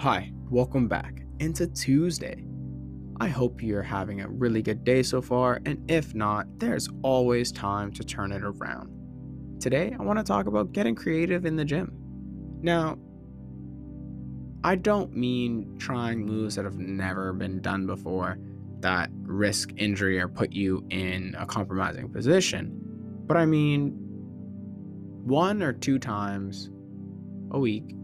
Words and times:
Hi, 0.00 0.32
welcome 0.48 0.88
back. 0.88 1.26
Into 1.40 1.66
Tuesday. 1.66 2.42
I 3.20 3.28
hope 3.28 3.62
you're 3.62 3.82
having 3.82 4.22
a 4.22 4.28
really 4.28 4.62
good 4.62 4.82
day 4.82 5.02
so 5.02 5.20
far, 5.20 5.60
and 5.66 5.90
if 5.90 6.14
not, 6.14 6.46
there's 6.58 6.88
always 7.02 7.52
time 7.52 7.92
to 7.92 8.02
turn 8.02 8.32
it 8.32 8.42
around. 8.42 9.60
Today, 9.60 9.94
I 9.98 10.02
want 10.02 10.18
to 10.18 10.24
talk 10.24 10.46
about 10.46 10.72
getting 10.72 10.94
creative 10.94 11.44
in 11.44 11.54
the 11.54 11.66
gym. 11.66 11.92
Now, 12.62 12.96
I 14.64 14.76
don't 14.76 15.14
mean 15.14 15.76
trying 15.76 16.24
moves 16.24 16.54
that 16.54 16.64
have 16.64 16.78
never 16.78 17.34
been 17.34 17.60
done 17.60 17.86
before 17.86 18.38
that 18.78 19.10
risk 19.24 19.68
injury 19.76 20.18
or 20.18 20.28
put 20.28 20.54
you 20.54 20.82
in 20.88 21.36
a 21.38 21.44
compromising 21.44 22.08
position, 22.08 22.72
but 23.26 23.36
I 23.36 23.44
mean 23.44 23.98
one 25.26 25.62
or 25.62 25.74
two 25.74 25.98
times 25.98 26.70
a 27.50 27.58
week 27.58 27.96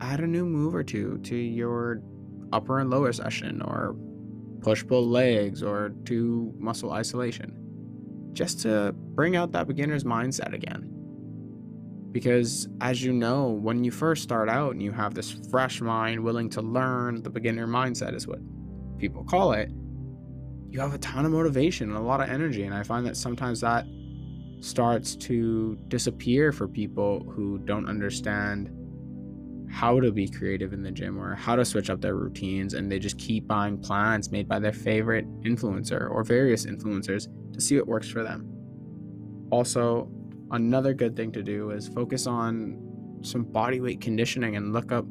add 0.00 0.20
a 0.20 0.26
new 0.26 0.44
move 0.44 0.74
or 0.74 0.82
two 0.82 1.18
to 1.24 1.36
your 1.36 2.02
upper 2.52 2.80
and 2.80 2.90
lower 2.90 3.12
session 3.12 3.62
or 3.62 3.96
push 4.60 4.86
pull 4.86 5.06
legs 5.06 5.62
or 5.62 5.90
to 6.04 6.52
muscle 6.58 6.92
isolation 6.92 7.56
just 8.32 8.60
to 8.60 8.92
bring 9.14 9.36
out 9.36 9.52
that 9.52 9.66
beginner's 9.66 10.04
mindset 10.04 10.52
again. 10.52 10.88
Because 12.12 12.68
as 12.80 13.02
you 13.02 13.12
know, 13.12 13.48
when 13.48 13.84
you 13.84 13.90
first 13.90 14.22
start 14.22 14.48
out 14.48 14.72
and 14.72 14.82
you 14.82 14.92
have 14.92 15.14
this 15.14 15.30
fresh 15.50 15.80
mind 15.80 16.22
willing 16.22 16.50
to 16.50 16.62
learn, 16.62 17.22
the 17.22 17.30
beginner 17.30 17.66
mindset 17.66 18.14
is 18.14 18.26
what 18.26 18.40
people 18.98 19.24
call 19.24 19.52
it, 19.52 19.70
you 20.68 20.80
have 20.80 20.94
a 20.94 20.98
ton 20.98 21.24
of 21.24 21.32
motivation 21.32 21.88
and 21.88 21.98
a 21.98 22.02
lot 22.02 22.20
of 22.20 22.28
energy. 22.28 22.64
And 22.64 22.74
I 22.74 22.82
find 22.82 23.06
that 23.06 23.16
sometimes 23.16 23.60
that 23.60 23.86
starts 24.60 25.16
to 25.16 25.78
disappear 25.88 26.52
for 26.52 26.68
people 26.68 27.24
who 27.34 27.58
don't 27.58 27.88
understand 27.88 28.70
how 29.70 30.00
to 30.00 30.10
be 30.10 30.28
creative 30.28 30.72
in 30.72 30.82
the 30.82 30.90
gym 30.90 31.18
or 31.18 31.34
how 31.34 31.54
to 31.54 31.64
switch 31.64 31.90
up 31.90 32.00
their 32.00 32.16
routines 32.16 32.74
and 32.74 32.90
they 32.90 32.98
just 32.98 33.16
keep 33.18 33.46
buying 33.46 33.78
plans 33.78 34.30
made 34.30 34.48
by 34.48 34.58
their 34.58 34.72
favorite 34.72 35.26
influencer 35.42 36.10
or 36.10 36.24
various 36.24 36.66
influencers 36.66 37.28
to 37.52 37.60
see 37.60 37.76
what 37.78 37.86
works 37.86 38.08
for 38.08 38.22
them. 38.22 38.46
Also, 39.50 40.10
another 40.50 40.92
good 40.92 41.14
thing 41.14 41.30
to 41.32 41.42
do 41.42 41.70
is 41.70 41.88
focus 41.88 42.26
on 42.26 42.76
some 43.22 43.44
body 43.44 43.80
weight 43.80 44.00
conditioning 44.00 44.56
and 44.56 44.72
look 44.72 44.90
up 44.90 45.04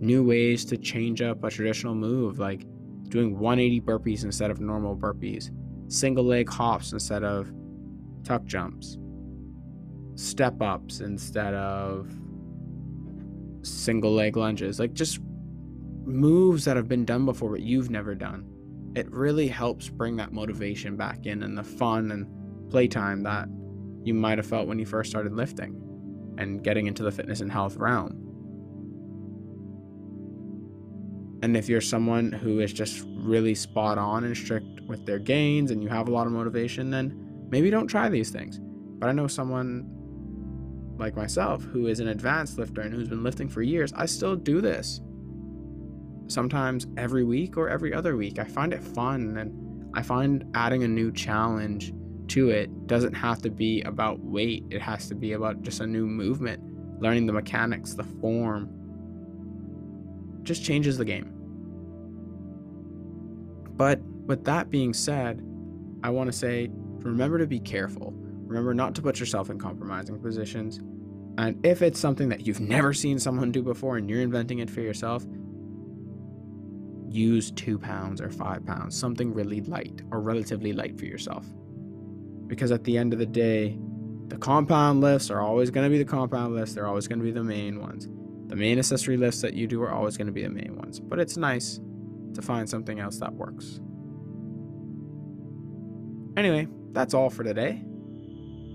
new 0.00 0.24
ways 0.24 0.64
to 0.64 0.76
change 0.76 1.20
up 1.20 1.44
a 1.44 1.50
traditional 1.50 1.94
move 1.94 2.38
like 2.38 2.66
doing 3.08 3.38
180 3.38 3.80
burpees 3.82 4.24
instead 4.24 4.50
of 4.50 4.60
normal 4.60 4.96
burpees, 4.96 5.50
single 5.88 6.24
leg 6.24 6.48
hops 6.48 6.92
instead 6.92 7.22
of 7.22 7.52
tuck 8.24 8.44
jumps, 8.44 8.96
step 10.14 10.60
ups 10.62 11.00
instead 11.00 11.52
of 11.54 12.08
single 13.62 14.12
leg 14.12 14.36
lunges, 14.36 14.78
like 14.78 14.92
just 14.92 15.20
moves 16.04 16.64
that 16.64 16.76
have 16.76 16.88
been 16.88 17.04
done 17.04 17.24
before 17.24 17.50
but 17.50 17.60
you've 17.60 17.90
never 17.90 18.14
done. 18.14 18.44
It 18.94 19.10
really 19.10 19.48
helps 19.48 19.88
bring 19.88 20.16
that 20.16 20.32
motivation 20.32 20.96
back 20.96 21.26
in 21.26 21.42
and 21.42 21.56
the 21.56 21.64
fun 21.64 22.10
and 22.10 22.26
playtime 22.70 23.22
that 23.22 23.48
you 24.04 24.14
might 24.14 24.38
have 24.38 24.46
felt 24.46 24.66
when 24.66 24.78
you 24.78 24.86
first 24.86 25.10
started 25.10 25.32
lifting 25.32 25.80
and 26.38 26.62
getting 26.62 26.86
into 26.86 27.02
the 27.02 27.10
fitness 27.10 27.40
and 27.40 27.50
health 27.50 27.76
realm. 27.76 28.18
And 31.42 31.56
if 31.56 31.68
you're 31.68 31.80
someone 31.80 32.30
who 32.30 32.60
is 32.60 32.72
just 32.72 33.04
really 33.16 33.54
spot 33.54 33.98
on 33.98 34.24
and 34.24 34.36
strict 34.36 34.80
with 34.86 35.04
their 35.06 35.18
gains 35.18 35.70
and 35.70 35.82
you 35.82 35.88
have 35.88 36.08
a 36.08 36.10
lot 36.10 36.26
of 36.26 36.32
motivation, 36.32 36.90
then 36.90 37.46
maybe 37.50 37.68
don't 37.70 37.88
try 37.88 38.08
these 38.08 38.30
things. 38.30 38.60
But 38.98 39.08
I 39.08 39.12
know 39.12 39.26
someone 39.26 39.88
like 40.98 41.16
myself, 41.16 41.62
who 41.64 41.86
is 41.86 42.00
an 42.00 42.08
advanced 42.08 42.58
lifter 42.58 42.80
and 42.80 42.92
who's 42.92 43.08
been 43.08 43.22
lifting 43.22 43.48
for 43.48 43.62
years, 43.62 43.92
I 43.94 44.06
still 44.06 44.36
do 44.36 44.60
this. 44.60 45.00
Sometimes 46.28 46.86
every 46.96 47.24
week 47.24 47.56
or 47.56 47.68
every 47.68 47.92
other 47.92 48.16
week. 48.16 48.38
I 48.38 48.44
find 48.44 48.72
it 48.72 48.82
fun 48.82 49.36
and 49.36 49.90
I 49.94 50.02
find 50.02 50.44
adding 50.54 50.82
a 50.84 50.88
new 50.88 51.12
challenge 51.12 51.92
to 52.28 52.50
it 52.50 52.86
doesn't 52.86 53.12
have 53.14 53.42
to 53.42 53.50
be 53.50 53.82
about 53.82 54.18
weight, 54.20 54.64
it 54.70 54.80
has 54.80 55.08
to 55.08 55.14
be 55.14 55.32
about 55.32 55.62
just 55.62 55.80
a 55.80 55.86
new 55.86 56.06
movement, 56.06 56.62
learning 57.00 57.26
the 57.26 57.32
mechanics, 57.32 57.94
the 57.94 58.04
form. 58.04 58.70
Just 60.42 60.64
changes 60.64 60.96
the 60.96 61.04
game. 61.04 61.30
But 63.76 64.00
with 64.26 64.44
that 64.44 64.70
being 64.70 64.94
said, 64.94 65.42
I 66.02 66.10
want 66.10 66.32
to 66.32 66.36
say 66.36 66.68
remember 66.72 67.38
to 67.38 67.46
be 67.46 67.60
careful. 67.60 68.14
Remember 68.52 68.74
not 68.74 68.94
to 68.96 69.02
put 69.02 69.18
yourself 69.18 69.48
in 69.48 69.58
compromising 69.58 70.20
positions. 70.20 70.78
And 71.38 71.64
if 71.64 71.80
it's 71.80 71.98
something 71.98 72.28
that 72.28 72.46
you've 72.46 72.60
never 72.60 72.92
seen 72.92 73.18
someone 73.18 73.50
do 73.50 73.62
before 73.62 73.96
and 73.96 74.10
you're 74.10 74.20
inventing 74.20 74.58
it 74.58 74.68
for 74.68 74.82
yourself, 74.82 75.24
use 77.08 77.50
two 77.52 77.78
pounds 77.78 78.20
or 78.20 78.28
five 78.28 78.66
pounds, 78.66 78.94
something 78.94 79.32
really 79.32 79.62
light 79.62 80.02
or 80.10 80.20
relatively 80.20 80.74
light 80.74 80.98
for 80.98 81.06
yourself. 81.06 81.46
Because 82.46 82.70
at 82.70 82.84
the 82.84 82.98
end 82.98 83.14
of 83.14 83.18
the 83.18 83.26
day, 83.26 83.78
the 84.28 84.36
compound 84.36 85.00
lifts 85.00 85.30
are 85.30 85.40
always 85.40 85.70
going 85.70 85.84
to 85.84 85.90
be 85.90 85.96
the 85.96 86.04
compound 86.04 86.54
lifts, 86.54 86.74
they're 86.74 86.86
always 86.86 87.08
going 87.08 87.20
to 87.20 87.24
be 87.24 87.32
the 87.32 87.42
main 87.42 87.80
ones. 87.80 88.06
The 88.48 88.56
main 88.56 88.78
accessory 88.78 89.16
lifts 89.16 89.40
that 89.40 89.54
you 89.54 89.66
do 89.66 89.80
are 89.82 89.92
always 89.94 90.18
going 90.18 90.26
to 90.26 90.32
be 90.32 90.42
the 90.42 90.50
main 90.50 90.76
ones. 90.76 91.00
But 91.00 91.18
it's 91.18 91.38
nice 91.38 91.80
to 92.34 92.42
find 92.42 92.68
something 92.68 93.00
else 93.00 93.16
that 93.20 93.32
works. 93.32 93.80
Anyway, 96.36 96.68
that's 96.92 97.14
all 97.14 97.30
for 97.30 97.44
today. 97.44 97.82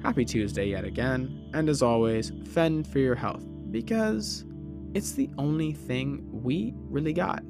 Happy 0.03 0.23
Tuesday 0.23 0.69
yet 0.69 0.85
again, 0.85 1.49
and 1.53 1.67
as 1.69 1.81
always, 1.81 2.31
fend 2.45 2.87
for 2.87 2.99
your 2.99 3.15
health 3.15 3.43
because 3.71 4.45
it's 4.93 5.13
the 5.13 5.29
only 5.37 5.73
thing 5.73 6.25
we 6.31 6.73
really 6.77 7.13
got. 7.13 7.43